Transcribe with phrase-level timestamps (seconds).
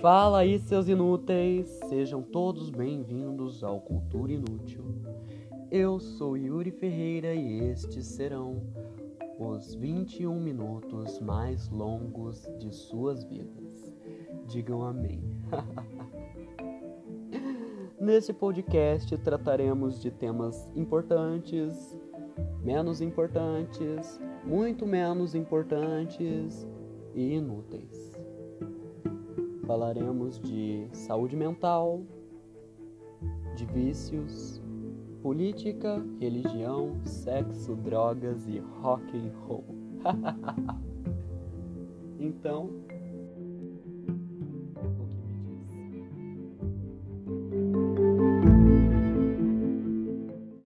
[0.00, 1.68] Fala aí, seus inúteis!
[1.88, 4.84] Sejam todos bem-vindos ao Cultura Inútil.
[5.70, 8.62] Eu sou Yuri Ferreira e estes serão
[9.38, 13.90] os 21 minutos mais longos de suas vidas.
[14.46, 15.22] Digam amém.
[17.98, 21.98] Nesse podcast trataremos de temas importantes,
[22.62, 26.68] menos importantes, muito menos importantes
[27.14, 28.15] e inúteis.
[29.66, 32.02] Falaremos de saúde mental,
[33.56, 34.62] de vícios,
[35.20, 39.64] política, religião, sexo, drogas e rock and roll.
[42.20, 42.70] então,